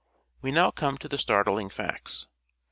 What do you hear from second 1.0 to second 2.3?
the startling facts.